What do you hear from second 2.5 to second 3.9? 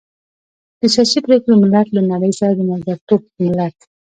د ملګرتوب ملت.